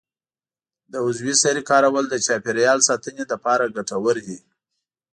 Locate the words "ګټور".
3.75-4.15